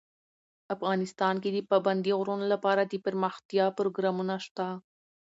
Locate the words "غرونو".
2.19-2.45